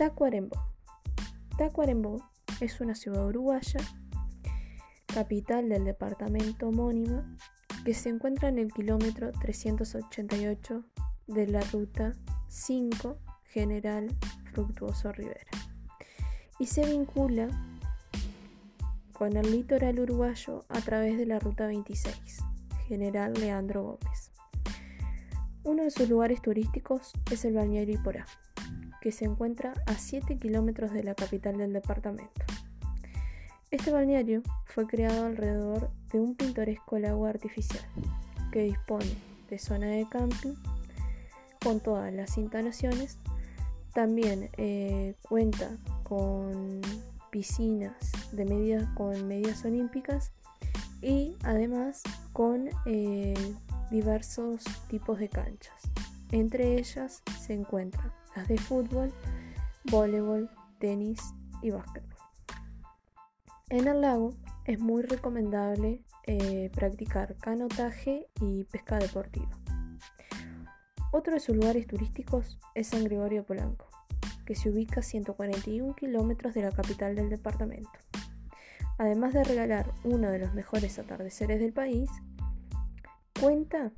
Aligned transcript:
Tacuarembó. 0.00 0.56
Tacuarembó 1.58 2.16
es 2.62 2.80
una 2.80 2.94
ciudad 2.94 3.26
uruguaya, 3.26 3.80
capital 5.12 5.68
del 5.68 5.84
departamento 5.84 6.68
homónimo, 6.68 7.22
que 7.84 7.92
se 7.92 8.08
encuentra 8.08 8.48
en 8.48 8.58
el 8.58 8.72
kilómetro 8.72 9.30
388 9.30 10.84
de 11.26 11.46
la 11.48 11.60
ruta 11.70 12.14
5 12.48 13.18
General 13.44 14.08
Fructuoso 14.54 15.12
Rivera 15.12 15.50
y 16.58 16.64
se 16.64 16.86
vincula 16.86 17.48
con 19.12 19.36
el 19.36 19.52
litoral 19.52 20.00
uruguayo 20.00 20.64
a 20.70 20.80
través 20.80 21.18
de 21.18 21.26
la 21.26 21.40
ruta 21.40 21.66
26 21.66 22.38
General 22.88 23.34
Leandro 23.34 23.82
Gómez. 23.82 24.32
Uno 25.62 25.82
de 25.82 25.90
sus 25.90 26.08
lugares 26.08 26.40
turísticos 26.40 27.12
es 27.30 27.44
el 27.44 27.52
balneario 27.52 27.96
Iporá, 27.96 28.24
que 29.00 29.12
se 29.12 29.24
encuentra 29.24 29.72
a 29.86 29.94
7 29.94 30.38
kilómetros 30.38 30.92
de 30.92 31.02
la 31.02 31.14
capital 31.14 31.56
del 31.56 31.72
departamento. 31.72 32.44
Este 33.70 33.92
balneario 33.92 34.42
fue 34.66 34.86
creado 34.86 35.26
alrededor 35.26 35.90
de 36.12 36.18
un 36.18 36.34
pintoresco 36.34 36.98
lago 36.98 37.26
artificial 37.26 37.84
que 38.50 38.64
dispone 38.64 39.14
de 39.48 39.58
zona 39.58 39.86
de 39.86 40.06
camping 40.08 40.54
con 41.62 41.80
todas 41.80 42.12
las 42.12 42.36
instalaciones. 42.36 43.18
También 43.94 44.50
eh, 44.56 45.14
cuenta 45.22 45.76
con 46.02 46.80
piscinas 47.30 47.94
de 48.32 48.44
medidas 48.44 48.88
con 48.96 49.28
medidas 49.28 49.64
olímpicas 49.64 50.32
y 51.00 51.36
además 51.44 52.02
con 52.32 52.68
eh, 52.86 53.34
diversos 53.90 54.64
tipos 54.88 55.18
de 55.20 55.28
canchas. 55.28 55.82
Entre 56.32 56.76
ellas 56.76 57.22
se 57.40 57.54
encuentran 57.54 58.19
de 58.48 58.58
fútbol, 58.58 59.12
voleibol, 59.90 60.50
tenis 60.78 61.20
y 61.62 61.70
básquetbol. 61.70 62.16
En 63.68 63.86
el 63.86 64.00
lago 64.00 64.34
es 64.64 64.80
muy 64.80 65.02
recomendable 65.02 66.02
eh, 66.26 66.70
practicar 66.74 67.36
canotaje 67.36 68.28
y 68.40 68.64
pesca 68.64 68.98
deportiva. 68.98 69.50
Otro 71.12 71.34
de 71.34 71.40
sus 71.40 71.56
lugares 71.56 71.86
turísticos 71.86 72.58
es 72.74 72.88
San 72.88 73.04
Gregorio 73.04 73.44
Polanco, 73.44 73.86
que 74.46 74.54
se 74.54 74.70
ubica 74.70 75.00
a 75.00 75.02
141 75.02 75.94
kilómetros 75.96 76.54
de 76.54 76.62
la 76.62 76.70
capital 76.70 77.16
del 77.16 77.30
departamento. 77.30 77.90
Además 78.98 79.32
de 79.32 79.44
regalar 79.44 79.92
uno 80.04 80.30
de 80.30 80.38
los 80.38 80.54
mejores 80.54 80.98
atardeceres 80.98 81.58
del 81.58 81.72
país, 81.72 82.10
cuenta 83.40 83.92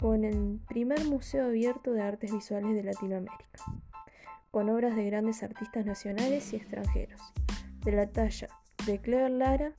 con 0.00 0.24
el 0.24 0.60
primer 0.66 1.04
museo 1.04 1.46
abierto 1.46 1.92
de 1.92 2.00
artes 2.00 2.32
visuales 2.32 2.74
de 2.74 2.82
Latinoamérica, 2.82 3.60
con 4.50 4.70
obras 4.70 4.96
de 4.96 5.04
grandes 5.04 5.42
artistas 5.42 5.84
nacionales 5.84 6.52
y 6.52 6.56
extranjeros, 6.56 7.20
de 7.84 7.92
la 7.92 8.06
talla 8.06 8.48
de 8.86 8.98
Claire 8.98 9.28
Lara, 9.28 9.74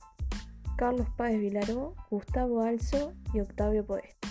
Carlos 0.76 1.08
Páez 1.16 1.40
Vilaró, 1.40 1.96
Gustavo 2.08 2.62
Alzo 2.62 3.14
y 3.34 3.40
Octavio 3.40 3.84
Podesta, 3.84 4.28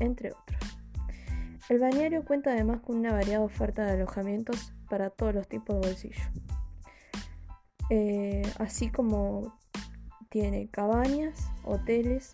entre 0.00 0.32
otros. 0.32 0.60
El 1.68 1.78
balneario 1.78 2.24
cuenta 2.24 2.50
además 2.50 2.80
con 2.80 2.96
una 2.96 3.12
variada 3.12 3.44
oferta 3.44 3.86
de 3.86 3.92
alojamientos 3.92 4.72
para 4.88 5.10
todos 5.10 5.32
los 5.32 5.46
tipos 5.46 5.80
de 5.80 5.86
bolsillo, 5.86 6.24
eh, 7.88 8.42
así 8.58 8.90
como 8.90 9.56
tiene 10.28 10.68
cabañas, 10.68 11.48
hoteles, 11.64 12.32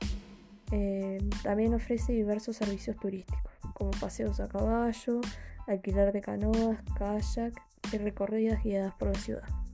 eh, 0.72 1.18
también 1.42 1.74
ofrece 1.74 2.12
diversos 2.12 2.56
servicios 2.56 2.96
turísticos, 2.96 3.52
como 3.74 3.90
paseos 3.92 4.40
a 4.40 4.48
caballo, 4.48 5.20
alquiler 5.66 6.12
de 6.12 6.20
canoas, 6.20 6.78
kayak 6.96 7.52
y 7.92 7.98
recorridas 7.98 8.62
guiadas 8.62 8.94
por 8.94 9.08
la 9.08 9.18
ciudad. 9.18 9.65